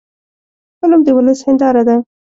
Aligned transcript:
فلم 0.81 0.99
د 1.05 1.07
ولس 1.17 1.39
هنداره 1.47 1.83
ده 1.87 1.95